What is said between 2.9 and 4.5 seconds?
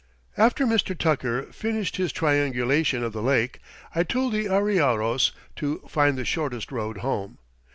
of the lake I told the